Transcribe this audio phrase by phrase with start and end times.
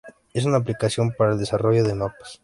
[0.33, 2.39] Es una aplicación para el desarrollo de mapas.